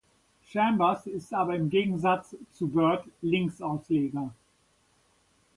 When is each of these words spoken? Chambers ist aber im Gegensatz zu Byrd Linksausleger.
Chambers 0.49 1.05
ist 1.05 1.31
aber 1.31 1.55
im 1.55 1.69
Gegensatz 1.69 2.35
zu 2.53 2.67
Byrd 2.69 3.03
Linksausleger. 3.21 4.33